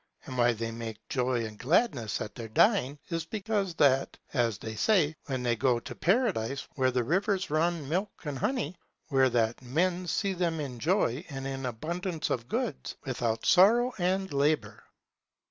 And 0.25 0.35
why 0.35 0.53
they 0.53 0.71
make 0.71 0.97
joy 1.09 1.45
and 1.45 1.59
gladness 1.59 2.21
at 2.21 2.33
their 2.33 2.47
dying 2.47 2.97
is 3.09 3.23
because 3.23 3.75
that, 3.75 4.17
as 4.33 4.57
they 4.57 4.73
say, 4.73 5.15
then 5.27 5.43
they 5.43 5.55
go 5.55 5.79
to 5.79 5.93
Paradise 5.93 6.67
where 6.73 6.89
the 6.89 7.03
rivers 7.03 7.51
run 7.51 7.87
milk 7.87 8.09
and 8.25 8.39
honey, 8.39 8.77
where 9.09 9.29
that 9.29 9.61
men 9.61 10.07
see 10.07 10.33
them 10.33 10.59
in 10.59 10.79
joy 10.79 11.23
and 11.29 11.45
in 11.45 11.67
abundance 11.67 12.31
of 12.31 12.47
goods, 12.49 12.95
without 13.05 13.45
sorrow 13.45 13.93
and 13.99 14.33
labour. 14.33 14.81